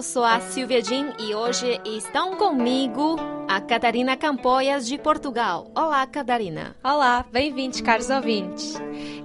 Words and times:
Eu 0.00 0.02
sou 0.02 0.24
a 0.24 0.40
Silvia 0.40 0.82
Jean 0.82 1.12
e 1.18 1.34
hoje 1.34 1.78
estão 1.84 2.34
comigo 2.34 3.16
a 3.46 3.60
Catarina 3.60 4.16
Campoias 4.16 4.86
de 4.86 4.96
Portugal. 4.96 5.70
Olá, 5.74 6.06
Catarina. 6.06 6.74
Olá, 6.82 7.22
bem-vindos, 7.30 7.82
caros 7.82 8.08
ouvintes. 8.08 8.80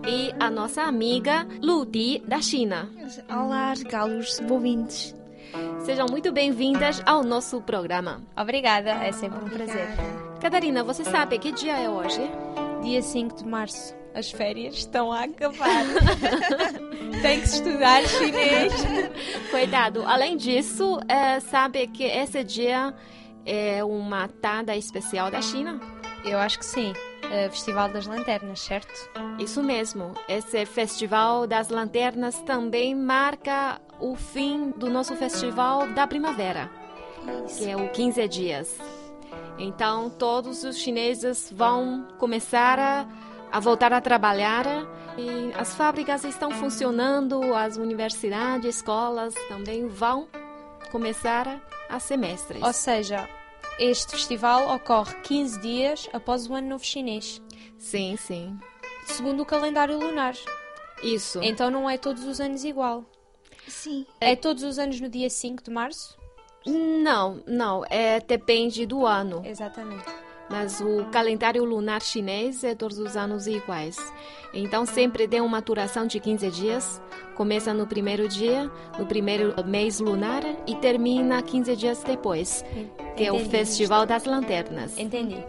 E 0.05 0.35
a 0.37 0.51
nossa 0.51 0.81
amiga 0.81 1.47
Ludi 1.61 2.21
da 2.27 2.41
China. 2.41 2.91
Olá, 3.29 3.73
caros 3.89 4.41
ouvintes. 4.49 5.15
Sejam 5.85 6.07
muito 6.11 6.33
bem-vindas 6.33 7.01
ao 7.05 7.23
nosso 7.23 7.61
programa. 7.61 8.21
Obrigada, 8.35 8.89
é 8.89 9.13
sempre 9.13 9.45
um 9.45 9.47
prazer. 9.47 9.87
Catarina, 10.41 10.83
você 10.83 11.05
sabe 11.05 11.39
que 11.39 11.53
dia 11.53 11.79
é 11.79 11.89
hoje? 11.89 12.19
Dia 12.83 13.01
5 13.01 13.33
de 13.37 13.47
março. 13.47 13.95
As 14.15 14.31
férias 14.31 14.75
estão 14.75 15.11
a 15.11 15.23
acabar. 15.23 15.83
Tem 17.21 17.41
que 17.41 17.47
estudar 17.47 18.01
chinês. 18.07 18.73
Cuidado. 19.51 20.03
Além 20.05 20.37
disso, 20.37 20.97
é, 21.09 21.41
sabe 21.41 21.85
que 21.87 22.05
esse 22.05 22.41
dia 22.41 22.93
é 23.45 23.83
uma 23.83 24.29
data 24.41 24.73
especial 24.73 25.29
da 25.29 25.41
China? 25.41 25.81
Eu 26.23 26.39
acho 26.39 26.57
que 26.57 26.65
sim. 26.65 26.91
Uh, 26.91 27.49
Festival 27.51 27.89
das 27.89 28.07
Lanternas, 28.07 28.61
certo? 28.61 28.93
Isso 29.37 29.61
mesmo. 29.61 30.13
Esse 30.29 30.65
Festival 30.65 31.45
das 31.45 31.67
Lanternas 31.67 32.39
também 32.43 32.95
marca 32.95 33.81
o 33.99 34.15
fim 34.15 34.71
do 34.71 34.89
nosso 34.89 35.15
Festival 35.15 35.87
da 35.89 36.07
Primavera, 36.07 36.69
Isso. 37.45 37.57
que 37.57 37.69
é 37.69 37.75
o 37.75 37.89
15 37.89 38.27
dias. 38.27 38.77
Então, 39.57 40.09
todos 40.09 40.63
os 40.63 40.77
chineses 40.77 41.51
vão 41.55 42.07
começar 42.17 42.79
a 42.79 43.07
a 43.55 43.59
voltar 43.61 43.93
a 43.93 44.01
trabalhar 44.01 44.65
e 45.17 45.53
as 45.57 45.73
fábricas 45.73 46.25
estão 46.25 46.51
funcionando, 46.51 47.55
as 47.55 47.77
universidades, 47.77 48.75
escolas 48.75 49.33
também 49.47 49.87
vão 49.87 50.27
começar 50.91 51.65
a 51.87 51.97
semestres. 51.97 52.61
Ou 52.61 52.73
seja, 52.73 53.29
este 53.79 54.11
festival 54.11 54.75
ocorre 54.75 55.15
15 55.21 55.61
dias 55.61 56.09
após 56.11 56.49
o 56.49 56.53
Ano 56.53 56.67
Novo 56.67 56.83
Chinês. 56.83 57.41
Sim, 57.77 58.17
sim. 58.17 58.59
Segundo 59.05 59.43
o 59.43 59.45
calendário 59.45 59.97
lunar. 59.97 60.35
Isso. 61.01 61.39
Então 61.41 61.71
não 61.71 61.89
é 61.89 61.97
todos 61.97 62.25
os 62.25 62.41
anos 62.41 62.65
igual. 62.65 63.05
Sim. 63.69 64.05
É 64.19 64.35
todos 64.35 64.63
os 64.63 64.77
anos 64.77 64.99
no 64.99 65.07
dia 65.07 65.29
5 65.29 65.63
de 65.63 65.71
março? 65.71 66.17
Não, 66.65 67.41
não. 67.47 67.85
É, 67.89 68.19
depende 68.19 68.85
do 68.85 69.05
ano. 69.05 69.41
Exatamente 69.45 70.14
mas 70.49 70.81
o 70.81 71.05
calendário 71.11 71.63
lunar 71.63 72.01
chinês 72.01 72.63
é 72.63 72.75
todos 72.75 72.99
os 72.99 73.15
anos 73.17 73.47
iguais. 73.47 73.97
Então 74.53 74.85
sempre 74.85 75.27
tem 75.27 75.41
uma 75.41 75.61
duração 75.61 76.07
de 76.07 76.19
15 76.19 76.49
dias. 76.49 77.01
Começa 77.35 77.73
no 77.73 77.85
primeiro 77.85 78.27
dia, 78.29 78.71
no 78.97 79.05
primeiro 79.05 79.53
mês 79.65 79.99
lunar 79.99 80.43
e 80.65 80.75
termina 80.75 81.41
15 81.41 81.75
dias 81.75 82.03
depois, 82.03 82.63
que 83.17 83.23
Entendi. 83.23 83.25
é 83.25 83.33
o 83.33 83.39
Festival 83.49 84.05
das 84.05 84.23
Lanternas. 84.23 84.97
Entendi. 84.97 85.43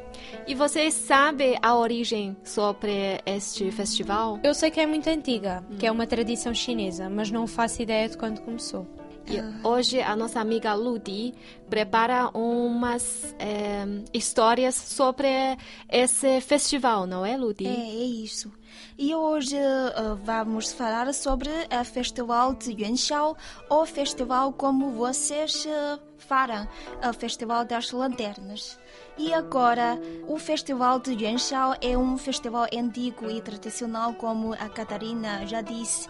E 0.48 0.55
você 0.55 0.91
sabe 0.91 1.56
a 1.62 1.77
origem 1.77 2.36
sobre 2.42 3.20
este 3.24 3.70
festival? 3.70 4.40
Eu 4.42 4.55
sei 4.55 4.70
que 4.70 4.80
é 4.80 4.86
muito 4.86 5.08
antiga, 5.08 5.64
hum. 5.70 5.77
que 5.77 5.86
é 5.86 5.92
uma 5.92 6.07
tradição 6.07 6.52
chinesa, 6.52 7.08
mas 7.08 7.30
não 7.30 7.46
faço 7.46 7.83
ideia 7.83 8.08
de 8.08 8.18
quando 8.18 8.40
começou. 8.40 8.86
E 9.29 9.67
hoje 9.67 10.01
a 10.01 10.14
nossa 10.14 10.41
amiga 10.41 10.75
Ludi 10.75 11.35
prepara 11.69 12.29
umas 12.29 13.35
é, 13.39 13.85
histórias 14.14 14.75
sobre 14.75 15.29
esse 15.91 16.41
festival, 16.41 17.07
não 17.07 17.27
é, 17.27 17.37
Ludi? 17.37 17.67
É, 17.67 17.70
é 17.70 18.05
isso. 18.05 18.53
E 18.98 19.14
hoje 19.14 19.57
uh, 19.57 20.17
vamos 20.25 20.73
falar 20.73 21.13
sobre 21.13 21.51
o 21.51 21.85
Festival 21.85 22.55
de 22.55 22.73
Yuanxiao, 22.73 23.37
ou 23.69 23.85
Festival 23.85 24.53
como 24.53 24.92
vocês 24.92 25.67
uh, 25.67 26.01
falam, 26.19 26.67
o 27.09 27.13
Festival 27.13 27.64
das 27.64 27.92
Lanternas. 27.92 28.79
E 29.19 29.33
agora, 29.33 29.98
o 30.29 30.39
Festival 30.39 30.98
de 30.98 31.13
Yuanxiao 31.13 31.75
é 31.81 31.97
um 31.97 32.19
festival 32.19 32.67
antigo 32.75 33.31
e 33.31 33.41
tradicional, 33.41 34.13
como 34.14 34.53
a 34.53 34.69
Catarina 34.69 35.47
já 35.47 35.63
disse, 35.63 36.08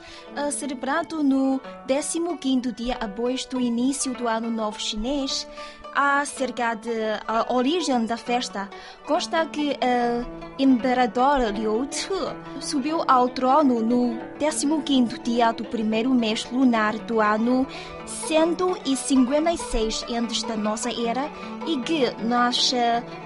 celebrado 0.50 1.22
no 1.22 1.60
15º 1.86 2.74
dia 2.74 2.96
após 2.96 3.44
do 3.44 3.60
início 3.60 4.12
do 4.14 4.26
Ano 4.26 4.50
Novo 4.50 4.80
Chinês, 4.80 5.46
acerca 5.96 6.74
da 6.74 7.46
origem 7.48 8.04
da 8.04 8.18
festa, 8.18 8.68
consta 9.06 9.46
que 9.46 9.70
o 9.70 10.26
imperador 10.58 11.38
Liu 11.54 11.88
Ci 11.90 12.10
subiu 12.60 13.02
ao 13.08 13.30
trono 13.30 13.80
no 13.80 14.18
15º 14.38 15.22
dia 15.22 15.52
do 15.52 15.64
primeiro 15.64 16.10
mês 16.10 16.46
lunar 16.52 16.98
do 16.98 17.18
ano 17.20 17.66
156 18.06 20.04
antes 20.10 20.42
da 20.42 20.56
nossa 20.56 20.90
era 20.90 21.30
e 21.66 21.80
que 21.80 22.10
nas 22.22 22.72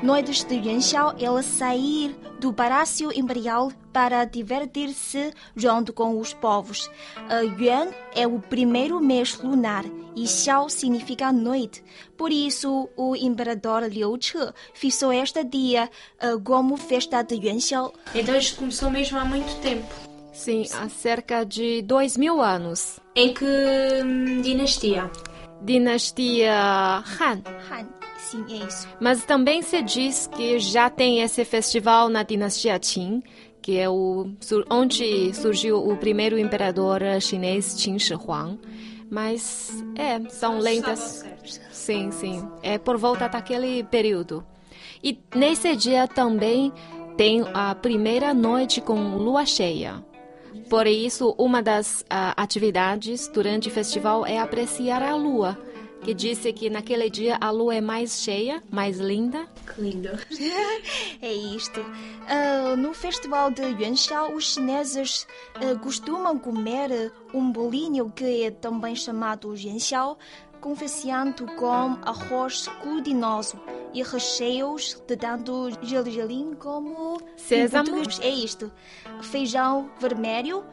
noites 0.03 0.45
de 0.45 0.55
Yuanxiao 0.55 1.15
ele 1.19 1.43
sair 1.43 2.17
do 2.39 2.53
Palácio 2.53 3.11
Imperial 3.13 3.73
para 3.93 4.25
divertir-se 4.25 5.33
junto 5.57 5.93
com 5.93 6.19
os 6.19 6.33
povos. 6.33 6.91
Yuan 7.59 7.89
é 8.15 8.27
o 8.27 8.39
primeiro 8.39 9.01
mês 9.01 9.39
lunar 9.39 9.85
e 10.15 10.27
Xiao 10.27 10.69
significa 10.69 11.33
noite. 11.33 11.83
Por 12.17 12.33
isso, 12.33 12.89
o 12.97 13.17
imperador 13.17 13.85
Liu 13.85 14.17
Che 14.21 14.53
fixou 14.75 15.13
este 15.13 15.45
dia 15.45 15.89
uh, 16.23 16.41
como 16.41 16.77
festa 16.77 17.23
de 17.23 17.35
Yuanxiao. 17.35 17.93
Então 18.15 18.37
isto 18.37 18.57
começou 18.57 18.91
mesmo 18.91 19.19
há 19.19 19.25
muito 19.25 19.61
tempo. 19.61 19.87
Sim, 20.33 20.65
há 20.75 20.89
cerca 20.89 21.45
de 21.45 21.83
dois 21.83 22.17
mil 22.17 22.41
anos. 22.41 23.01
Em 23.15 23.35
que 23.35 23.45
hum, 23.45 24.41
dinastia? 24.41 25.11
Dinastia 25.63 27.03
Han. 27.21 27.43
Han. 27.71 27.87
Sim, 28.17 28.45
é 28.49 28.67
isso. 28.67 28.89
Mas 29.01 29.25
também 29.25 29.61
se 29.63 29.83
diz 29.83 30.27
que 30.29 30.59
já 30.59 30.89
tem 30.89 31.21
esse 31.21 31.45
festival 31.45 32.09
na 32.09 32.23
dinastia 32.23 32.79
Qin, 32.79 33.23
que 33.63 33.79
é 33.79 33.89
o 33.89 34.31
onde 34.71 35.35
surgiu 35.35 35.79
o 35.79 35.97
primeiro 35.97 36.39
imperador 36.39 37.01
chinês 37.21 37.75
Qin 37.75 37.99
Shi 37.99 38.15
Huang. 38.15 38.59
Mas 39.11 39.73
é, 39.97 40.21
são 40.31 40.59
lentas. 40.59 41.25
Sim, 41.73 42.11
sim. 42.13 42.49
É 42.63 42.79
por 42.79 42.97
volta 42.97 43.29
daquele 43.29 43.83
período. 43.83 44.45
E 45.03 45.19
nesse 45.35 45.75
dia 45.75 46.07
também 46.07 46.73
tem 47.17 47.45
a 47.53 47.75
primeira 47.75 48.33
noite 48.33 48.81
com 48.81 49.17
lua 49.17 49.45
cheia. 49.45 50.05
Por 50.69 50.87
isso, 50.87 51.35
uma 51.37 51.61
das 51.61 52.03
uh, 52.03 52.33
atividades 52.37 53.29
durante 53.29 53.69
o 53.69 53.71
festival 53.71 54.25
é 54.25 54.39
apreciar 54.39 55.03
a 55.03 55.15
lua 55.17 55.59
que 56.03 56.15
disse 56.15 56.53
que 56.53 56.71
naquele 56.71 57.11
dia 57.11 57.37
a 57.41 57.51
lua 57.51 57.75
é 57.75 57.81
mais 57.81 58.23
cheia, 58.23 58.63
mais 58.71 58.99
linda. 58.99 59.47
Lindo! 59.79 60.09
é 61.21 61.33
isto. 61.33 61.81
Uh, 61.81 62.77
no 62.77 62.95
festival 62.95 63.51
de 63.51 63.63
Yuanxiao, 63.63 64.35
os 64.35 64.55
chineses 64.55 65.27
uh, 65.57 65.79
costumam 65.79 66.39
comer 66.39 67.13
um 67.35 67.51
bolinho 67.51 68.11
que 68.11 68.45
é 68.45 68.51
também 68.51 68.97
chamado 68.97 69.55
Yuanxiao, 69.57 70.19
confeciando 70.61 71.47
com 71.57 71.99
arroz 72.03 72.69
glutinoso 72.83 73.59
e 73.95 74.03
recheios 74.03 75.03
de 75.07 75.17
tanto 75.17 75.71
gergelim 75.83 76.55
como 76.55 77.21
sésamo. 77.37 77.91
É 78.21 78.29
isto. 78.29 78.71
Feijão 79.23 79.91
vermelho 79.99 80.65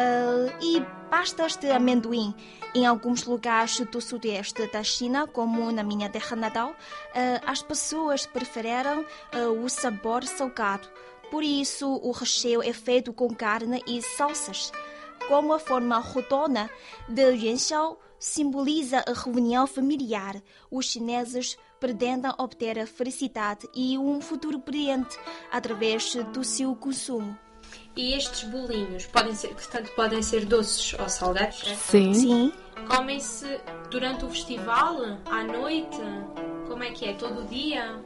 uh, 0.00 0.64
e 0.64 0.80
pastas 1.10 1.56
de 1.56 1.70
amendoim. 1.70 2.34
Em 2.74 2.86
alguns 2.86 3.24
lugares 3.24 3.80
do 3.80 4.00
sudeste 4.00 4.66
da 4.68 4.82
China, 4.82 5.26
como 5.26 5.70
na 5.72 5.82
minha 5.82 6.08
terra 6.08 6.36
natal, 6.36 6.74
eh, 7.12 7.40
as 7.44 7.60
pessoas 7.62 8.26
preferem 8.26 9.04
eh, 9.32 9.46
o 9.46 9.68
sabor 9.68 10.22
salgado. 10.22 10.88
Por 11.32 11.42
isso, 11.42 11.88
o 11.88 12.12
recheio 12.12 12.62
é 12.62 12.72
feito 12.72 13.12
com 13.12 13.34
carne 13.34 13.82
e 13.88 14.00
salsas. 14.00 14.70
Como 15.26 15.52
a 15.52 15.58
forma 15.58 15.98
rodona 15.98 16.70
de 17.08 17.22
Yuanxiao 17.22 17.98
simboliza 18.20 19.04
a 19.04 19.12
reunião 19.12 19.66
familiar, 19.66 20.40
os 20.70 20.86
chineses 20.86 21.58
pretendem 21.80 22.30
obter 22.38 22.78
a 22.78 22.86
felicidade 22.86 23.68
e 23.74 23.98
um 23.98 24.20
futuro 24.20 24.58
brilhante 24.58 25.18
através 25.50 26.14
do 26.32 26.44
seu 26.44 26.76
consumo. 26.76 27.36
E 27.96 28.14
estes 28.14 28.44
bolinhos 28.44 29.06
podem 29.06 29.34
ser, 29.34 29.48
portanto, 29.48 29.90
podem 29.94 30.22
ser 30.22 30.44
doces 30.44 30.94
ou 30.98 31.08
salgados? 31.08 31.58
Sim. 31.76 32.14
Sim. 32.14 32.52
Comem-se 32.88 33.60
durante 33.90 34.24
o 34.24 34.30
festival, 34.30 35.18
à 35.26 35.44
noite? 35.44 36.00
como 36.80 36.84
é 36.84 36.92
que 36.92 37.04
é? 37.04 37.12
Todo 37.12 37.46
dia? 37.46 38.00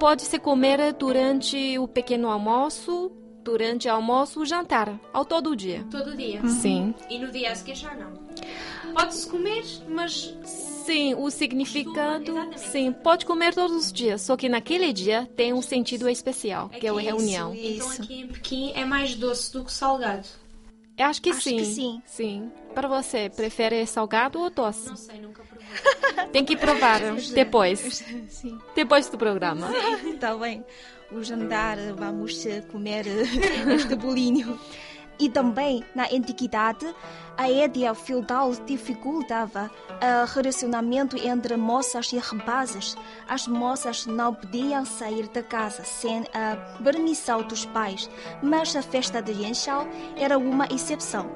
Pode 0.00 0.22
se 0.22 0.36
comer 0.40 0.92
durante 0.94 1.78
o 1.78 1.86
pequeno 1.86 2.28
almoço, 2.28 3.12
durante 3.44 3.86
o 3.86 3.92
almoço, 3.92 4.40
o 4.40 4.44
jantar, 4.44 4.98
ao 5.12 5.24
todo 5.24 5.54
dia. 5.54 5.86
Todo 5.92 6.16
dia. 6.16 6.44
Sim. 6.48 6.92
E 7.08 7.20
no 7.20 7.30
dia 7.30 7.52
a 7.52 7.54
seguir 7.54 7.76
já 7.76 7.94
não. 7.94 8.12
Pode-se 8.92 9.30
comer, 9.30 9.64
mas 9.88 10.34
Sim, 10.86 11.14
o 11.16 11.28
significado, 11.30 12.32
sim, 12.56 12.92
pode 12.92 13.26
comer 13.26 13.52
todos 13.52 13.76
os 13.76 13.92
dias, 13.92 14.22
só 14.22 14.36
que 14.36 14.48
naquele 14.48 14.92
dia 14.92 15.28
tem 15.36 15.52
um 15.52 15.60
sentido 15.60 16.08
especial, 16.08 16.68
que 16.68 16.86
é 16.86 16.90
a 16.90 16.92
Aqui, 16.92 17.02
reunião. 17.04 17.52
Então 17.54 17.90
Isso. 17.90 18.02
aqui 18.02 18.20
em 18.20 18.28
Pequim 18.28 18.72
é 18.74 18.84
mais 18.84 19.14
doce 19.16 19.52
do 19.52 19.64
que 19.64 19.72
salgado. 19.72 20.26
Eu 20.96 21.06
acho 21.06 21.20
que 21.20 21.30
Acho 21.30 21.40
sim. 21.42 21.56
que 21.56 21.64
sim. 21.64 22.02
Sim. 22.06 22.52
Para 22.74 22.88
você, 22.88 23.28
prefere 23.28 23.84
salgado 23.86 24.38
ou 24.40 24.48
doce? 24.48 24.88
Não 24.88 24.96
sei, 24.96 25.20
nunca 25.20 25.42
provei. 25.42 26.26
Tem 26.32 26.44
que 26.44 26.56
provar 26.56 27.00
depois, 27.34 28.02
Sim. 28.28 28.58
depois 28.74 29.08
do 29.08 29.18
programa. 29.18 29.68
Está 30.06 30.34
bem. 30.36 30.64
O 31.10 31.22
jantar 31.22 31.76
vamos 31.94 32.44
comer 32.70 33.06
este 33.74 33.94
bolinho. 33.96 34.58
E 35.18 35.28
também, 35.30 35.82
na 35.94 36.04
antiguidade, 36.04 36.86
a 37.38 37.50
ideia 37.50 37.94
feudal 37.94 38.52
dificultava 38.66 39.70
o 40.22 40.26
relacionamento 40.34 41.16
entre 41.16 41.56
moças 41.56 42.12
e 42.12 42.18
rapazes. 42.18 42.96
As 43.28 43.46
moças 43.46 44.06
não 44.06 44.34
podiam 44.34 44.84
sair 44.84 45.28
da 45.28 45.42
casa 45.42 45.84
sem 45.84 46.24
a 46.34 46.56
permissão 46.82 47.42
dos 47.42 47.64
pais, 47.66 48.10
mas 48.42 48.76
a 48.76 48.82
festa 48.82 49.22
de 49.22 49.32
Yanxiao 49.32 49.86
era 50.16 50.36
uma 50.38 50.66
exceção. 50.66 51.30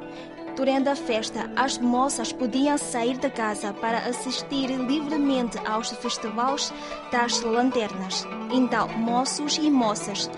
Durante 0.57 0.89
a 0.89 0.97
festa, 0.97 1.51
as 1.57 1.79
moças 1.79 2.33
podiam 2.33 2.77
sair 2.77 3.17
da 3.19 3.31
casa 3.31 3.73
para 3.73 3.99
assistir 3.99 4.67
livremente 4.67 5.57
aos 5.67 5.91
festivais 5.91 6.73
das 7.11 7.41
lanternas. 7.41 8.27
Então, 8.53 8.89
moços 8.89 9.57
e 9.57 9.71
moças, 9.71 10.29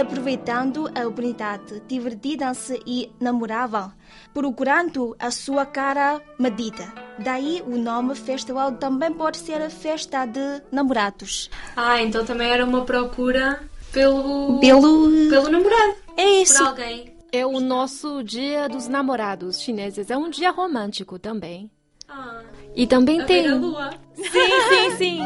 aproveitando 0.00 0.86
a 0.94 1.00
oportunidade, 1.06 1.82
divertiam-se 1.88 2.80
e 2.86 3.10
namoravam, 3.20 3.92
procurando 4.32 5.14
a 5.18 5.30
sua 5.30 5.64
cara 5.64 6.20
medida. 6.38 6.92
Daí 7.18 7.62
o 7.66 7.76
nome 7.76 8.14
festival 8.14 8.72
também 8.72 9.12
pode 9.12 9.38
ser 9.38 9.62
a 9.62 9.70
festa 9.70 10.26
de 10.26 10.62
namorados. 10.72 11.48
Ah, 11.76 12.00
então 12.02 12.24
também 12.24 12.50
era 12.50 12.64
uma 12.64 12.84
procura 12.84 13.62
pelo. 13.92 14.58
Pelo. 14.60 15.08
pelo 15.30 15.48
namorado. 15.50 15.94
É 16.16 16.28
isso. 16.42 16.58
Por 16.58 16.66
alguém. 16.68 17.14
É 17.32 17.44
o 17.44 17.58
nosso 17.60 18.22
dia 18.22 18.68
dos 18.68 18.86
namorados 18.88 19.60
chineses. 19.60 20.10
É 20.10 20.16
um 20.16 20.30
dia 20.30 20.50
romântico 20.50 21.18
também. 21.18 21.70
Ah, 22.08 22.42
E 22.76 22.86
também 22.86 23.20
a 23.20 23.24
tem. 23.24 23.48
a 23.48 23.54
lua. 23.54 23.90
Sim, 24.14 24.22
sim, 24.68 24.96
sim. 24.96 25.20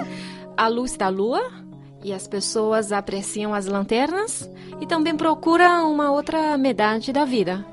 A 0.57 0.69
luz 0.69 0.97
da 0.97 1.09
lua 1.09 1.51
e 2.03 2.13
as 2.13 2.27
pessoas 2.27 2.93
apreciam 2.93 3.53
as 3.55 3.67
lanternas 3.67 4.49
e 4.81 4.87
também 4.87 5.17
procuram 5.17 5.91
uma 5.93 6.11
outra 6.11 6.57
metade 6.57 7.13
da 7.13 7.25
vida. 7.25 7.65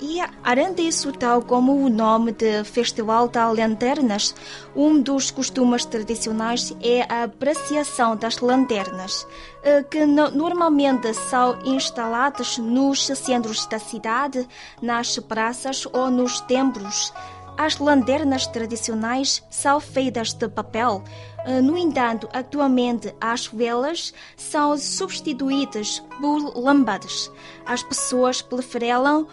E 0.00 0.20
além 0.42 0.74
disso, 0.74 1.12
tal 1.12 1.40
como 1.40 1.72
o 1.72 1.88
nome 1.88 2.32
de 2.32 2.62
Festival 2.64 3.28
das 3.28 3.56
Lanternas, 3.56 4.34
um 4.74 5.00
dos 5.00 5.30
costumes 5.30 5.84
tradicionais 5.86 6.74
é 6.82 7.02
a 7.10 7.22
apreciação 7.22 8.14
das 8.16 8.38
lanternas, 8.40 9.26
eh, 9.62 9.82
que 9.84 10.04
no- 10.04 10.30
normalmente 10.30 11.14
são 11.14 11.56
instaladas 11.64 12.58
nos 12.58 13.06
centros 13.06 13.64
da 13.66 13.78
cidade, 13.78 14.46
nas 14.82 15.18
praças 15.20 15.86
ou 15.90 16.10
nos 16.10 16.40
templos. 16.40 17.12
As 17.56 17.78
lanternas 17.78 18.46
tradicionais 18.48 19.42
são 19.48 19.78
feitas 19.78 20.32
de 20.32 20.48
papel. 20.48 21.02
Eh, 21.46 21.60
No 21.60 21.76
entanto, 21.78 22.28
atualmente 22.32 23.14
as 23.20 23.46
velas 23.46 24.12
são 24.36 24.76
substituídas 24.76 26.02
por 26.20 26.58
lâmpadas. 26.58 27.30
As 27.64 27.82
pessoas 27.82 28.42
preferiram 28.42 29.26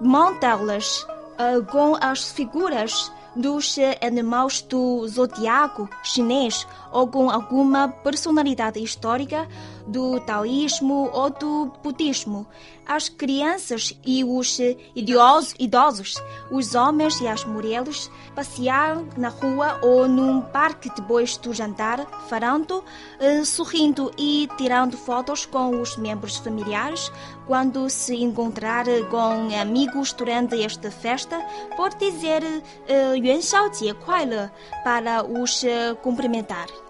montá-las 0.00 1.06
ah, 1.38 1.60
com 1.70 1.96
as 2.00 2.30
figuras 2.32 3.10
dos 3.34 3.78
eh, 3.78 3.98
animais 4.04 4.60
do 4.62 5.08
zodiaco 5.08 5.88
chinês 6.02 6.66
ou 6.92 7.08
com 7.08 7.30
alguma 7.30 7.88
personalidade 7.88 8.82
histórica 8.82 9.48
do 9.86 10.20
taoísmo 10.20 11.10
ou 11.12 11.30
do 11.30 11.72
budismo, 11.82 12.46
as 12.86 13.08
crianças 13.08 13.98
e 14.04 14.24
os 14.24 14.58
idosos, 14.94 15.54
idosos, 15.58 16.14
os 16.50 16.74
homens 16.74 17.20
e 17.20 17.26
as 17.26 17.44
mulheres, 17.44 18.10
passear 18.34 19.02
na 19.16 19.28
rua 19.28 19.78
ou 19.82 20.08
num 20.08 20.40
parque 20.40 20.90
depois 20.94 21.36
do 21.36 21.54
jantar, 21.54 22.06
farando, 22.28 22.84
eh, 23.20 23.44
sorrindo 23.44 24.10
e 24.18 24.48
tirando 24.56 24.96
fotos 24.96 25.46
com 25.46 25.80
os 25.80 25.96
membros 25.96 26.36
familiares, 26.36 27.10
quando 27.46 27.88
se 27.88 28.16
encontrar 28.16 28.84
com 29.10 29.48
amigos 29.60 30.12
durante 30.12 30.62
esta 30.62 30.90
festa, 30.90 31.40
por 31.76 31.94
dizer 31.94 32.42
eh, 32.88 33.16
Yuan 33.16 33.40
Xiao 33.40 33.72
Jie 33.72 33.94
Kuai 33.94 34.26
Le 34.26 34.50
para 34.84 35.24
os 35.24 35.64
eh, 35.64 35.94
cumprimentar 36.02 36.81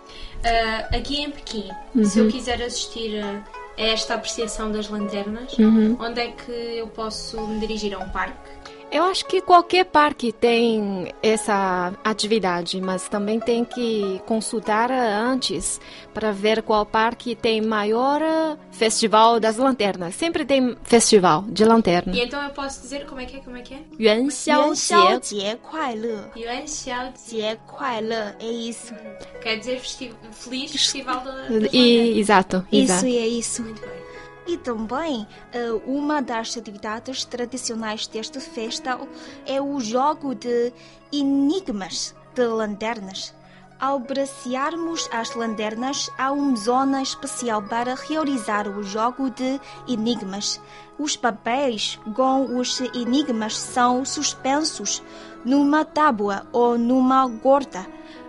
ah, 0.44 0.97
aqui 0.97 1.21
em 1.21 1.31
Pequim, 1.31 1.69
se 2.05 2.19
eu 2.19 2.29
quiser 2.29 2.62
assistir 2.62 3.23
a 3.23 3.43
a 3.79 3.83
esta 3.83 4.15
apreciação 4.15 4.71
das 4.71 4.89
lanternas, 4.89 5.56
onde 5.99 6.21
é 6.21 6.31
que 6.31 6.53
eu 6.53 6.87
posso 6.89 7.41
me 7.47 7.61
dirigir? 7.61 7.94
A 7.94 7.99
um 7.99 8.09
parque? 8.09 8.51
Eu 8.93 9.05
acho 9.05 9.25
que 9.25 9.41
qualquer 9.41 9.87
parque 9.87 10.31
tem 10.33 11.15
essa 11.23 11.94
atividade, 12.05 12.79
mas 12.79 13.09
também 13.09 13.41
tem 13.41 13.65
que 13.65 14.21
consultar 14.27 14.91
antes 14.91 15.81
para 16.12 16.31
ver 16.31 16.62
qual 16.62 16.85
parque 16.85 17.35
tem 17.35 17.62
maior 17.62 18.21
eh, 18.21 18.59
festival 18.71 19.41
das 19.41 19.56
lanternas. 19.56 20.15
Sempre 20.15 20.44
tem 20.44 20.77
festival 20.83 21.43
de 21.49 21.65
lanterna. 21.65 22.15
E 22.15 22.21
então 22.21 22.43
eu 22.43 22.50
posso 22.50 22.83
dizer 22.83 23.06
como 23.06 23.23
é 23.23 23.25
que 23.25 23.39
é, 23.39 23.41
como 23.41 23.56
é 23.56 23.62
que 23.62 23.75
é? 23.75 23.81
Yuan 23.99 24.29
Xiao 24.29 24.75
Jie 24.75 25.56
Kuai 25.62 25.95
Le. 25.95 26.19
Yuan 26.37 26.67
Xiao 26.67 27.12
Jie 27.27 27.59
Kuai 27.67 28.03
Le. 28.03 28.35
É 28.41 28.47
isso. 28.47 28.95
Quer 29.41 29.56
dizer 29.56 29.81
festi 29.81 30.12
feliz 30.33 30.71
festival 30.71 31.21
da... 31.21 31.47
E, 31.73 32.21
exato, 32.21 32.67
exato. 32.71 33.06
Isso, 33.06 33.06
e 33.06 33.17
é 33.17 33.27
isso. 33.27 33.62
Muito 33.62 33.81
bem. 33.81 34.01
E 34.47 34.56
também 34.56 35.27
eh, 35.53 35.71
uma 35.87 36.21
das 36.21 36.56
atividades 36.56 37.25
tradicionais 37.25 38.06
deste 38.06 38.41
festival 38.41 39.06
é 39.47 39.61
o 39.61 39.79
jogo 39.81 40.35
de 40.35 40.73
enigmas 41.12 42.15
de 42.35 42.47
lanternas. 42.47 43.35
Ao 43.83 43.97
apreciarmos 43.97 45.09
as 45.12 45.35
lanternas, 45.35 46.09
há 46.16 46.31
uma 46.31 46.55
zona 46.57 47.02
especial 47.02 47.61
para 47.62 47.97
realizar 47.97 48.69
o 48.69 48.81
jogo 48.83 49.28
de 49.28 49.61
enigmas. 49.88 50.61
Os 50.97 51.16
papéis 51.16 51.99
com 52.14 52.59
os 52.59 52.81
enigmas 52.81 53.57
são 53.57 54.05
suspensos 54.05 55.02
numa 55.45 55.85
tábua 55.85 56.47
ou 56.52 56.78
numa 56.78 57.26
gorda. 57.26 57.85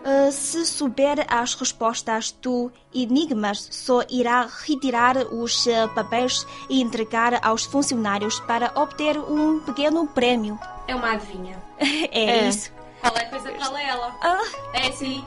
Uh, 0.06 0.32
se 0.32 0.66
souber 0.66 1.26
as 1.30 1.54
respostas 1.56 2.32
do 2.42 2.70
enigma, 2.94 3.54
só 3.56 4.02
irá 4.10 4.48
retirar 4.66 5.18
os 5.34 5.66
uh, 5.66 5.88
papéis 5.96 6.46
e 6.70 6.82
entregar 6.82 7.40
aos 7.42 7.64
funcionários 7.64 8.40
para 8.42 8.72
obter 8.76 9.18
um 9.18 9.60
pequeno 9.62 10.06
prêmio. 10.08 10.60
É 10.88 10.94
uma 10.96 11.12
adivinha. 11.14 11.56
é, 11.80 12.26
É. 12.46 12.48
isso. 12.50 12.70
Qual 13.00 13.16
é 13.16 13.22
a 13.22 13.30
coisa, 13.30 13.52
qual 13.54 13.78
é 13.78 13.88
ela? 13.88 14.16
Ah, 14.22 14.42
É 14.74 14.88
assim. 14.88 15.24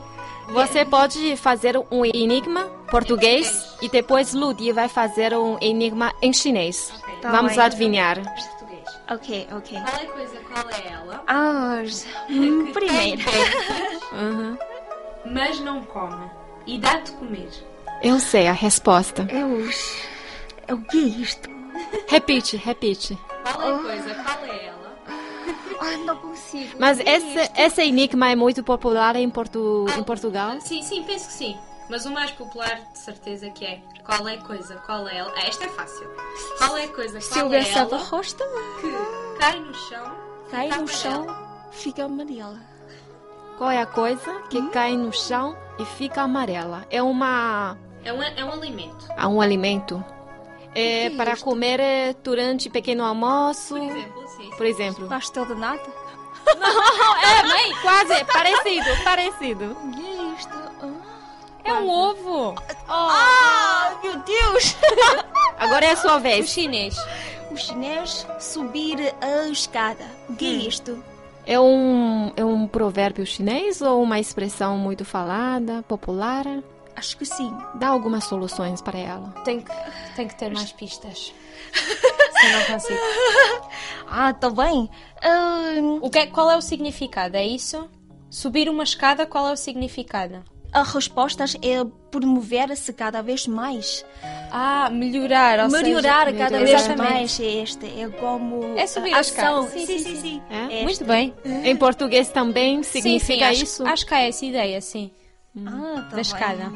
Você 0.49 0.85
pode 0.85 1.35
fazer 1.37 1.75
um 1.91 2.05
enigma 2.05 2.65
português 2.89 3.75
e 3.81 3.89
depois 3.89 4.33
Ludi 4.33 4.71
vai 4.71 4.87
fazer 4.87 5.35
um 5.37 5.57
enigma 5.59 6.13
em 6.21 6.31
chinês. 6.31 6.93
Ok. 7.03 7.15
Tá 7.21 7.31
Vamos 7.31 7.55
bem. 7.55 7.63
adivinhar. 7.65 8.15
Português. 8.23 8.87
ok, 9.09 9.47
ok. 9.51 9.79
Qual 9.81 10.01
é 10.01 10.05
a 10.05 10.11
coisa, 10.11 10.37
qual 10.53 10.69
é 10.69 10.93
ela? 10.93 11.23
Ah, 11.27 11.81
hum, 12.29 12.71
primeiro. 12.71 13.21
Uhum. 14.11 14.57
mas 15.25 15.59
não 15.59 15.83
come. 15.83 16.29
E 16.65 16.77
dá 16.77 16.97
de 16.97 17.11
comer. 17.13 17.49
Eu 18.01 18.19
sei 18.19 18.47
a 18.47 18.51
resposta. 18.51 19.27
Eu. 19.29 19.69
É 20.67 20.73
o 20.73 20.81
que 20.81 20.97
é 20.97 21.07
isto? 21.21 21.49
Repite, 22.07 22.57
repite. 22.57 23.17
Qual 23.43 23.61
é 23.61 23.73
a 23.73 23.77
coisa, 23.79 24.15
qual 24.15 24.45
é 24.45 24.65
ela? 24.65 24.97
Não 26.05 26.17
consigo. 26.17 26.75
Mas 26.79 26.99
que 26.99 27.07
é 27.07 27.65
esse 27.65 27.81
enigma 27.81 28.29
é 28.29 28.35
muito 28.35 28.63
popular 28.63 29.15
em, 29.15 29.29
Portu, 29.29 29.85
em 29.97 30.03
Portugal. 30.03 30.59
Sim, 30.59 30.81
sim, 30.83 31.03
penso 31.03 31.27
que 31.27 31.33
sim. 31.33 31.57
Mas 31.89 32.05
o 32.05 32.11
mais 32.11 32.31
popular, 32.31 32.81
de 32.91 32.99
certeza, 32.99 33.49
que 33.49 33.63
é 33.63 33.79
qual 34.03 34.27
é 34.27 34.33
a 34.33 34.41
coisa, 34.41 34.75
qual 34.85 35.07
é 35.07 35.17
ela. 35.17 35.31
Ah, 35.37 35.47
esta 35.47 35.65
é 35.65 35.69
fácil. 35.69 36.07
Qual 36.57 36.75
é 36.75 36.83
a 36.83 36.87
coisa, 36.89 37.19
qual 37.19 37.21
Silvia 37.21 37.59
é 37.59 37.71
ela 37.71 37.97
Rosta 37.97 38.43
que 38.81 39.39
cai 39.39 39.59
no 39.59 39.73
chão 39.73 40.27
cai 40.49 40.69
no 40.69 40.87
chão, 40.87 41.27
fica 41.71 42.05
amarela. 42.05 42.59
Qual 43.57 43.69
é 43.71 43.81
a 43.81 43.85
coisa 43.85 44.41
que 44.49 44.61
cai 44.69 44.95
no 44.95 45.11
chão 45.11 45.55
e 45.79 45.85
fica 45.85 46.21
amarela? 46.21 46.85
É 46.89 47.01
uma 47.01 47.77
É 48.03 48.13
um, 48.13 48.21
é 48.21 48.45
um 48.45 48.51
alimento. 48.51 49.07
é 49.17 49.27
um 49.27 49.41
alimento. 49.41 50.03
É 50.75 51.05
é 51.05 51.09
para 51.11 51.33
isto? 51.33 51.43
comer 51.43 51.79
eh, 51.79 52.15
durante 52.23 52.69
pequeno 52.69 53.03
almoço. 53.03 53.75
Por 53.75 53.81
exemplo, 53.83 54.27
sim. 54.27 54.49
Por 54.57 54.65
exemplo. 54.65 55.07
Pastel 55.07 55.45
de 55.45 55.55
nada? 55.55 55.81
É, 56.47 57.43
mãe, 57.43 57.73
quase 57.81 58.23
parecido, 58.25 58.85
parecido. 59.03 59.71
O 59.83 59.91
que 59.91 60.05
é 60.05 60.23
isto? 60.39 60.53
É 61.65 61.73
um 61.73 61.89
ovo! 61.89 62.55
Ah, 62.87 63.91
meu 64.01 64.15
Deus! 64.19 64.77
Agora 65.59 65.85
é 65.85 65.91
a 65.91 65.95
sua 65.97 66.15
O 66.15 66.19
vez. 66.21 66.47
chinês. 66.49 66.95
O 67.51 67.57
chinês 67.57 68.25
subir 68.39 69.13
a 69.19 69.47
escada. 69.49 70.05
O 70.29 70.35
que 70.37 70.45
é 70.45 70.67
isto? 70.69 71.03
É 71.47 71.57
um, 71.59 72.31
é 72.35 72.43
um 72.43 72.67
provérbio 72.67 73.25
chinês 73.25 73.81
ou 73.81 74.03
uma 74.03 74.19
expressão 74.19 74.77
muito 74.77 75.05
falada, 75.05 75.81
popular? 75.83 76.45
Acho 76.95 77.15
que 77.17 77.25
sim. 77.25 77.53
Dá 77.75 77.87
algumas 77.89 78.25
soluções 78.25 78.81
para 78.81 78.97
ela. 78.99 79.29
Tem 79.45 79.61
que, 79.61 79.71
tem 80.15 80.27
que 80.27 80.35
ter 80.35 80.51
mais 80.51 80.71
pistas. 80.73 81.33
Se 81.73 82.51
não 82.51 82.63
consigo. 82.65 82.99
Ah, 84.09 84.33
tá 84.33 84.49
bem. 84.49 84.89
Ah, 85.21 85.73
O 86.01 86.09
que, 86.09 86.19
é- 86.19 86.27
qual 86.27 86.49
é 86.49 86.55
o 86.57 86.61
significado? 86.61 87.35
É 87.35 87.45
isso? 87.45 87.89
Subir 88.29 88.69
uma 88.69 88.83
escada, 88.83 89.25
qual 89.25 89.47
é 89.49 89.51
o 89.51 89.57
significado? 89.57 90.43
A 90.79 90.83
resposta 90.83 91.43
é 91.61 91.83
promover-se 92.11 92.93
cada 92.93 93.21
vez 93.21 93.47
mais. 93.47 94.05
Ah, 94.51 94.89
melhorar. 94.91 95.59
Ou 95.59 95.69
Melhorar 95.71 96.27
seja, 96.27 96.37
cada 96.37 96.57
melhorar. 96.57 96.65
vez 96.65 96.69
Exatamente. 96.85 97.13
mais. 97.13 97.39
É 97.39 97.45
este. 97.63 97.85
É 98.01 98.07
como. 98.09 98.77
É 98.77 98.87
subir 98.87 99.13
a 99.13 99.19
ação. 99.19 99.67
Sim, 99.69 99.85
sim, 99.85 99.97
sim, 99.99 100.15
sim. 100.15 100.21
sim. 100.21 100.41
É? 100.49 100.83
Muito 100.83 101.03
bem. 101.05 101.33
Em 101.45 101.75
português 101.75 102.29
também 102.29 102.83
significa 102.83 103.45
sim, 103.45 103.51
acho, 103.51 103.63
isso? 103.63 103.87
Acho 103.87 104.05
que 104.05 104.13
é 104.13 104.27
essa 104.29 104.45
ideia, 104.45 104.79
sim. 104.81 105.11
Ah, 105.65 106.05
tá 106.09 106.15
Da 106.15 106.21
escada. 106.21 106.71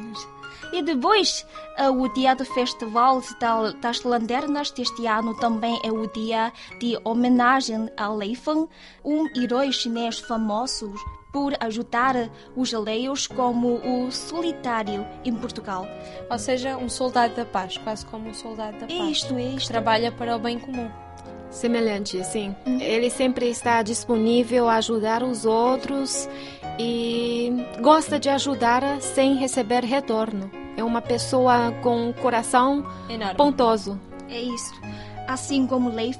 E 0.74 0.82
depois, 0.82 1.46
ah, 1.78 1.92
o 1.92 2.08
dia 2.14 2.34
do 2.34 2.46
Festival 2.46 3.22
da- 3.40 3.72
das 3.74 4.04
Lanternas 4.04 4.72
deste 4.72 5.06
ano 5.06 5.36
também 5.38 5.78
é 5.84 5.92
o 5.92 6.08
dia 6.08 6.52
de 6.80 6.98
homenagem 7.04 7.90
a 7.98 8.08
Lei 8.14 8.36
Feng, 8.36 8.68
um 9.04 9.28
herói 9.38 9.72
chinês 9.74 10.20
famoso 10.20 10.94
por 11.32 11.54
ajudar 11.60 12.30
os 12.56 12.74
alheios 12.74 13.26
como 13.28 13.76
o 13.76 14.12
solitário 14.12 15.06
em 15.24 15.34
Portugal. 15.34 15.88
Ou 16.30 16.38
seja, 16.40 16.78
um 16.78 16.90
soldado 16.90 17.36
da 17.36 17.46
paz, 17.46 17.78
quase 17.78 18.06
como 18.06 18.30
um 18.30 18.34
soldado 18.34 18.78
da 18.80 18.86
É 18.86 18.98
paz. 18.98 19.10
isto, 19.12 19.36
é 19.36 19.44
isto. 19.44 19.68
trabalha 19.70 20.12
para 20.12 20.36
o 20.36 20.40
bem 20.40 20.60
comum. 20.60 20.90
Semelhante, 21.50 22.24
sim. 22.24 22.56
Ele 22.66 23.10
sempre 23.10 23.50
está 23.50 23.82
disponível 23.82 24.70
a 24.70 24.76
ajudar 24.76 25.22
os 25.22 25.46
outros 25.46 26.28
e 26.80 27.52
gosta 27.82 28.18
de 28.20 28.30
ajudar 28.30 28.82
sem 29.02 29.36
receber 29.36 29.84
retorno. 29.84 30.50
É 30.78 30.84
uma 30.84 31.02
pessoa 31.02 31.72
com 31.84 32.08
um 32.10 32.14
coração 32.14 32.86
Enorme. 33.10 33.36
pontoso. 33.36 34.00
É 34.30 34.40
isso. 34.40 34.74
Assim 35.28 35.68
como 35.68 35.90
Lei 35.90 36.14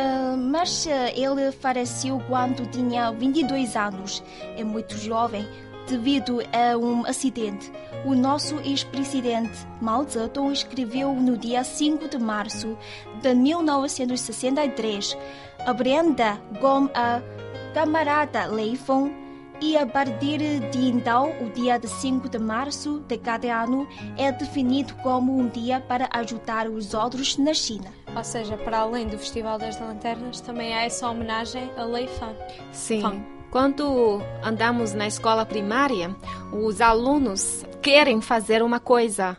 Ah, 0.00 0.36
mas 0.36 0.86
ah, 0.86 1.10
ele 1.10 1.50
faleceu 1.50 2.22
quando 2.28 2.64
tinha 2.70 3.10
22 3.10 3.74
anos. 3.74 4.22
É 4.56 4.62
muito 4.62 4.96
jovem 4.96 5.44
devido 5.88 6.38
a 6.52 6.78
um 6.78 7.04
acidente. 7.04 7.72
O 8.04 8.14
nosso 8.14 8.60
ex-presidente 8.60 9.66
Mao 9.80 10.08
Zedong 10.08 10.52
escreveu 10.52 11.12
no 11.14 11.36
dia 11.36 11.64
5 11.64 12.08
de 12.08 12.18
março 12.18 12.78
de 13.20 13.34
1963 13.34 15.18
aprenda 15.66 16.40
com 16.60 16.88
a 16.94 17.20
camarada 17.74 18.46
Lei 18.46 18.76
Feng 18.76 19.12
e 19.60 19.76
a 19.76 19.84
partir 19.84 20.38
de 20.70 20.78
então, 20.78 21.34
o 21.40 21.50
dia 21.50 21.76
de 21.76 21.88
5 21.88 22.28
de 22.28 22.38
março 22.38 23.00
de 23.08 23.18
cada 23.18 23.64
ano 23.64 23.88
é 24.16 24.30
definido 24.30 24.94
como 25.02 25.36
um 25.36 25.48
dia 25.48 25.80
para 25.80 26.08
ajudar 26.12 26.68
os 26.68 26.94
outros 26.94 27.36
na 27.36 27.52
China. 27.52 27.97
Ou 28.16 28.24
seja, 28.24 28.56
para 28.56 28.80
além 28.80 29.06
do 29.06 29.18
Festival 29.18 29.58
das 29.58 29.80
Lanternas, 29.80 30.40
também 30.40 30.74
há 30.74 30.84
essa 30.84 31.08
homenagem 31.08 31.70
a 31.76 31.84
Lei 31.84 32.06
Fan. 32.06 32.34
Sim. 32.72 33.00
Fã. 33.02 33.38
Quando 33.50 34.20
andamos 34.42 34.92
na 34.92 35.06
escola 35.06 35.46
primária, 35.46 36.14
os 36.52 36.82
alunos 36.82 37.64
querem 37.80 38.20
fazer 38.20 38.62
uma 38.62 38.78
coisa, 38.78 39.38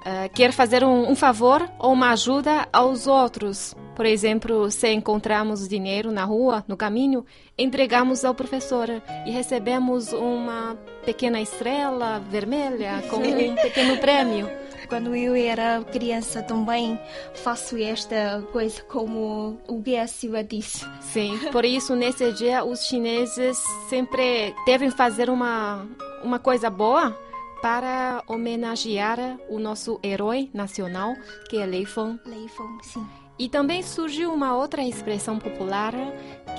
uh, 0.00 0.32
quer 0.34 0.50
fazer 0.52 0.82
um, 0.82 1.10
um 1.10 1.14
favor 1.14 1.68
ou 1.78 1.92
uma 1.92 2.10
ajuda 2.10 2.66
aos 2.72 3.06
outros. 3.06 3.74
Por 3.94 4.06
exemplo, 4.06 4.70
se 4.70 4.90
encontramos 4.90 5.68
dinheiro 5.68 6.10
na 6.10 6.24
rua, 6.24 6.64
no 6.66 6.74
caminho, 6.74 7.22
entregamos 7.58 8.24
ao 8.24 8.34
professor 8.34 8.88
e 9.26 9.30
recebemos 9.30 10.10
uma 10.10 10.74
pequena 11.04 11.38
estrela 11.38 12.18
vermelha 12.18 13.02
com 13.10 13.16
um 13.16 13.54
pequeno 13.56 13.98
prêmio. 13.98 14.48
Quando 14.90 15.14
eu 15.14 15.36
era 15.36 15.84
criança 15.84 16.42
também 16.42 16.98
faço 17.32 17.78
esta 17.78 18.42
coisa 18.50 18.82
como 18.82 19.56
o 19.68 19.78
Guia 19.78 20.08
Silva 20.08 20.42
disse. 20.42 20.84
Sim, 21.00 21.38
por 21.52 21.64
isso 21.64 21.94
nesse 21.94 22.32
dia 22.32 22.64
os 22.64 22.84
chineses 22.84 23.56
sempre 23.88 24.52
devem 24.66 24.90
fazer 24.90 25.30
uma, 25.30 25.86
uma 26.24 26.40
coisa 26.40 26.68
boa 26.68 27.16
para 27.62 28.24
homenagear 28.26 29.38
o 29.48 29.60
nosso 29.60 30.00
herói 30.02 30.50
nacional, 30.52 31.14
que 31.48 31.58
é 31.58 31.66
Lei 31.66 31.86
Feng. 31.86 32.18
Lei 32.26 32.48
Feng, 32.48 32.78
sim. 32.82 33.06
E 33.40 33.48
também 33.48 33.82
surgiu 33.82 34.34
uma 34.34 34.54
outra 34.54 34.82
expressão 34.82 35.38
popular 35.38 35.94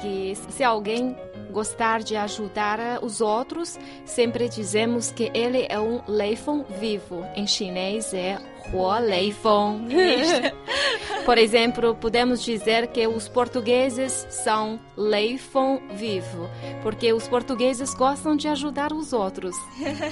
que 0.01 0.33
se 0.50 0.63
alguém 0.63 1.15
gostar 1.51 2.01
de 2.01 2.15
ajudar 2.15 3.03
os 3.03 3.21
outros, 3.21 3.77
sempre 4.03 4.50
dizemos 4.50 5.11
que 5.11 5.29
ele 5.31 5.67
é 5.69 5.79
um 5.79 6.01
leifeng 6.07 6.65
vivo. 6.79 7.23
Em 7.35 7.45
chinês 7.45 8.15
é 8.15 8.39
Huo. 8.73 8.89
Por 11.23 11.38
exemplo, 11.38 11.93
podemos 11.93 12.43
dizer 12.43 12.88
que 12.88 13.05
os 13.05 13.27
portugueses 13.27 14.25
são 14.31 14.79
leifeng 14.97 15.79
vivo, 15.93 16.50
porque 16.81 17.13
os 17.13 17.27
portugueses 17.27 17.93
gostam 17.93 18.35
de 18.35 18.47
ajudar 18.47 18.91
os 18.91 19.13
outros. 19.13 19.55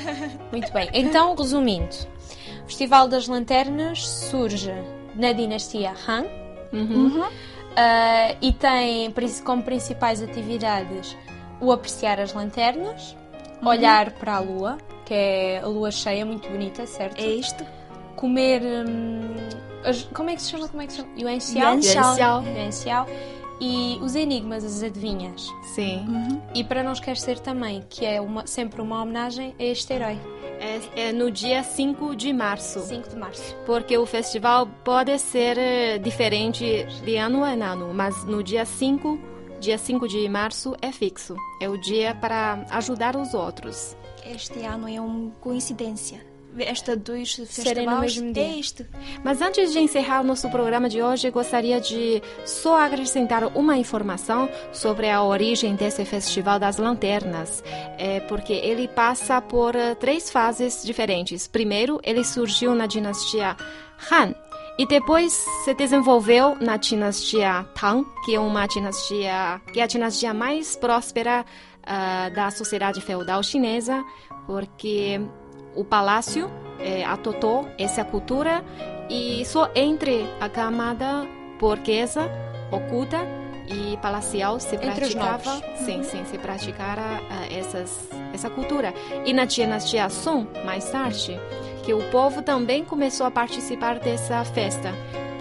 Muito 0.51 0.71
bem. 0.71 0.87
Então, 0.93 1.33
resumindo, 1.33 1.95
o 2.61 2.67
Festival 2.67 3.07
das 3.07 3.27
Lanternas 3.27 4.07
surge 4.07 4.71
na 5.15 5.31
dinastia 5.31 5.95
Han 6.07 6.48
Uhum. 6.71 7.23
ah, 7.75 8.35
e 8.41 8.51
tem 8.53 9.13
como 9.43 9.63
principais 9.63 10.21
atividades 10.21 11.15
o 11.61 11.71
apreciar 11.71 12.19
as 12.19 12.33
lanternas, 12.33 13.15
olhar 13.65 14.11
para 14.11 14.35
a 14.35 14.39
lua, 14.39 14.77
que 15.05 15.13
é 15.13 15.59
a 15.63 15.67
lua 15.67 15.91
cheia, 15.91 16.25
muito 16.25 16.47
bonita, 16.49 16.85
certo? 16.85 17.19
É 17.19 17.27
isto? 17.27 17.65
Comer. 18.15 18.61
hum, 18.61 19.21
as- 19.83 20.03
como 20.13 20.29
é 20.29 20.35
que 20.35 20.41
se 20.41 20.51
chama? 20.51 20.67
Como 20.67 20.81
é 20.81 20.87
que 20.87 20.93
se 20.93 20.99
chama? 20.99 21.11
Yuan 21.17 21.39
Xiao. 21.39 21.71
Yuan 21.73 21.81
Xiao. 21.81 22.15
Xiao. 22.15 22.43
Yuan 22.43 22.71
Xiao. 22.71 23.05
E 23.61 23.97
os 24.01 24.15
enigmas, 24.15 24.63
as 24.63 24.81
adivinhas. 24.83 25.45
Sim. 25.75 26.05
E 26.55 26.63
para 26.63 26.81
não 26.81 26.93
esquecer 26.93 27.39
também 27.39 27.83
que 27.89 28.05
é 28.05 28.21
uma- 28.21 28.47
sempre 28.47 28.81
uma 28.81 29.01
homenagem 29.01 29.53
a 29.59 29.63
este 29.63 29.91
herói. 29.93 30.17
É, 30.59 31.07
é 31.07 31.11
no 31.11 31.31
dia 31.31 31.63
5 31.63 32.15
de 32.15 32.33
março. 32.33 32.81
5 32.81 33.09
de 33.09 33.15
março. 33.15 33.55
Porque 33.65 33.97
o 33.97 34.05
festival 34.05 34.67
pode 34.83 35.17
ser 35.17 35.57
eh, 35.57 35.97
diferente 35.97 36.85
de 37.03 37.15
ano 37.15 37.45
em 37.45 37.61
ano, 37.61 37.93
mas 37.93 38.25
no 38.25 38.43
dia 38.43 38.65
5, 38.65 39.19
dia 39.59 39.77
5 39.77 40.07
de 40.07 40.27
março 40.27 40.75
é 40.81 40.91
fixo. 40.91 41.35
É 41.61 41.69
o 41.69 41.77
dia 41.77 42.13
para 42.13 42.65
ajudar 42.71 43.15
os 43.15 43.33
outros. 43.33 43.95
Este 44.25 44.59
ano 44.65 44.87
é 44.87 44.99
uma 44.99 45.31
coincidência. 45.39 46.28
Estes 46.63 46.97
dois 46.97 47.33
Serem 47.33 47.85
no 47.85 48.01
festivais 48.01 48.17
mesmo 48.17 48.29
é 48.29 48.33
dia. 48.33 48.89
Mas 49.23 49.41
antes 49.41 49.71
de 49.71 49.79
encerrar 49.79 50.21
o 50.21 50.23
nosso 50.23 50.49
programa 50.49 50.89
de 50.89 51.01
hoje, 51.01 51.29
gostaria 51.29 51.79
de 51.79 52.21
só 52.45 52.81
acrescentar 52.81 53.45
uma 53.57 53.77
informação 53.77 54.49
sobre 54.71 55.09
a 55.09 55.23
origem 55.23 55.75
desse 55.75 56.03
Festival 56.05 56.59
das 56.59 56.77
Lanternas, 56.77 57.63
é 57.97 58.19
porque 58.21 58.53
ele 58.53 58.87
passa 58.87 59.41
por 59.41 59.75
eh, 59.75 59.95
três 59.95 60.29
fases 60.29 60.83
diferentes. 60.83 61.47
Primeiro, 61.47 61.99
ele 62.03 62.23
surgiu 62.23 62.75
na 62.75 62.85
dinastia 62.85 63.55
Han. 64.11 64.33
E 64.77 64.87
depois 64.87 65.33
se 65.65 65.73
desenvolveu 65.73 66.55
na 66.55 66.77
dinastia 66.77 67.65
Tang, 67.75 68.05
que 68.23 68.35
é 68.35 68.39
uma 68.39 68.65
dinastia 68.65 69.59
que 69.73 69.81
é 69.81 69.83
a 69.83 69.87
dinastia 69.87 70.33
mais 70.33 70.77
próspera 70.77 71.45
ah, 71.83 72.29
da 72.29 72.49
sociedade 72.49 73.01
feudal 73.01 73.43
chinesa, 73.43 74.05
porque 74.47 75.19
o 75.75 75.83
palácio 75.83 76.49
eh, 76.79 77.03
adotou 77.03 77.67
essa 77.77 78.03
cultura 78.03 78.63
e 79.09 79.43
só 79.45 79.69
entre 79.75 80.25
a 80.39 80.47
camada 80.47 81.27
burguesa 81.59 82.29
oculta 82.71 83.17
e 83.67 83.97
palacial 83.97 84.59
se 84.59 84.75
Entre 84.75 84.87
praticava, 84.87 85.61
sim, 85.77 86.03
sim, 86.03 86.25
se 86.25 86.37
praticara 86.37 87.01
ah, 87.29 87.45
essas, 87.51 88.09
essa 88.33 88.49
cultura. 88.49 88.93
E 89.25 89.33
na 89.33 89.45
dinastia 89.45 90.09
Song, 90.09 90.47
mais 90.65 90.89
tarde, 90.89 91.39
que 91.83 91.93
o 91.93 92.01
povo 92.09 92.41
também 92.41 92.83
começou 92.83 93.25
a 93.25 93.31
participar 93.31 93.99
dessa 93.99 94.43
festa, 94.43 94.91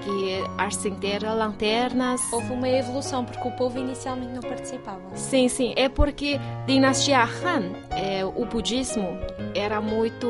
que 0.03 0.45
acender 0.57 1.23
lanternas. 1.23 2.21
Houve 2.33 2.53
uma 2.53 2.69
evolução, 2.69 3.25
porque 3.25 3.47
o 3.47 3.53
povo 3.53 3.79
inicialmente 3.79 4.33
não 4.33 4.43
participava. 4.43 5.01
Sim, 5.15 5.49
sim, 5.49 5.75
é 5.77 5.89
porque 5.89 6.39
dinastia 6.67 7.23
Han, 7.23 7.73
é, 7.91 8.25
o 8.25 8.45
budismo 8.45 9.19
era 9.55 9.81
muito 9.81 10.29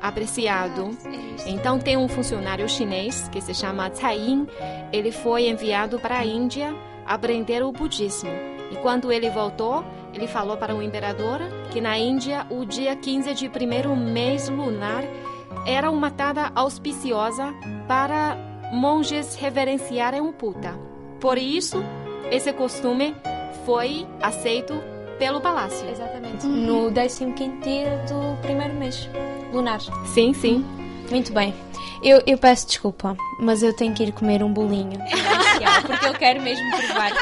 apreciado. 0.00 0.90
É 1.04 1.16
isto. 1.34 1.48
Então 1.48 1.78
tem 1.78 1.96
um 1.96 2.08
funcionário 2.08 2.68
chinês 2.68 3.28
que 3.28 3.40
se 3.40 3.54
chama 3.54 3.90
Cai 3.90 4.18
Yin. 4.18 4.46
Ele 4.92 5.10
foi 5.10 5.48
enviado 5.48 5.98
para 5.98 6.18
a 6.18 6.24
Índia 6.24 6.74
aprender 7.06 7.62
o 7.62 7.72
budismo. 7.72 8.30
E 8.70 8.76
quando 8.76 9.12
ele 9.12 9.30
voltou, 9.30 9.84
ele 10.12 10.26
falou 10.26 10.56
para 10.56 10.74
o 10.74 10.82
imperador 10.82 11.40
que 11.70 11.80
na 11.80 11.98
Índia 11.98 12.46
o 12.50 12.64
dia 12.64 12.94
15 12.94 13.34
de 13.34 13.48
primeiro 13.48 13.94
mês 13.94 14.48
lunar 14.48 15.04
era 15.66 15.90
uma 15.90 16.10
data 16.10 16.50
auspiciosa 16.54 17.54
para 17.86 18.36
monges 18.74 19.36
reverenciarem 19.36 20.20
o 20.20 20.32
Puta. 20.32 20.74
Por 21.20 21.38
isso, 21.38 21.82
esse 22.30 22.52
costume 22.52 23.14
foi 23.64 24.06
aceito 24.20 24.74
pelo 25.18 25.40
palácio. 25.40 25.88
Exatamente. 25.88 26.46
No 26.46 26.90
15 26.90 27.32
dia 27.62 28.04
do 28.08 28.36
primeiro 28.42 28.74
mês 28.74 29.08
lunar. 29.52 29.80
Sim, 30.06 30.34
sim. 30.34 30.64
Muito 31.10 31.32
bem. 31.32 31.54
Eu, 32.02 32.22
eu 32.26 32.36
peço 32.36 32.66
desculpa, 32.66 33.16
mas 33.40 33.62
eu 33.62 33.74
tenho 33.74 33.94
que 33.94 34.02
ir 34.02 34.12
comer 34.12 34.42
um 34.42 34.52
bolinho 34.52 34.98
porque 35.86 36.06
eu 36.06 36.14
quero 36.14 36.42
mesmo 36.42 36.64
provar. 36.70 37.12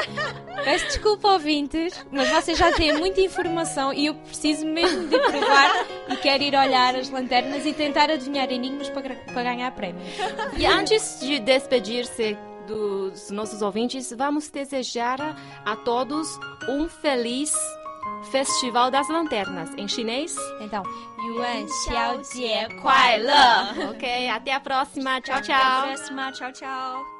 Peço 0.63 0.85
desculpa, 0.85 1.29
ouvintes, 1.33 2.05
mas 2.11 2.29
vocês 2.29 2.57
já 2.57 2.71
têm 2.71 2.93
muita 2.97 3.21
informação 3.21 3.93
e 3.93 4.05
eu 4.07 4.15
preciso 4.15 4.65
mesmo 4.65 5.07
de 5.07 5.19
provar 5.19 5.85
e 6.09 6.15
quero 6.17 6.43
ir 6.43 6.55
olhar 6.55 6.95
as 6.95 7.09
lanternas 7.09 7.65
e 7.65 7.73
tentar 7.73 8.09
adivinhar 8.09 8.51
enigmas 8.51 8.89
para, 8.89 9.15
para 9.15 9.43
ganhar 9.43 9.71
prémios. 9.71 10.07
E 10.57 10.65
antes 10.65 11.19
de 11.19 11.39
despedir-se 11.39 12.37
dos 12.67 13.29
nossos 13.29 13.61
ouvintes, 13.61 14.13
vamos 14.17 14.49
desejar 14.49 15.19
a 15.65 15.75
todos 15.75 16.39
um 16.69 16.87
feliz 16.87 17.51
Festival 18.31 18.89
das 18.91 19.07
Lanternas. 19.09 19.69
Em 19.77 19.87
chinês? 19.87 20.35
Então, 20.61 20.83
Yuan 21.25 21.67
Xiao 21.67 22.23
Jie 22.23 22.69
Kuai 22.81 23.17
Le. 23.19 23.89
Ok, 23.91 24.29
até 24.29 24.53
a 24.53 24.59
próxima. 24.59 25.19
Tchau, 25.21 25.35
Até 25.35 25.47
tchau. 25.47 25.55
a 25.61 25.81
próxima. 25.87 26.31
Tchau, 26.31 26.51
tchau. 26.51 27.12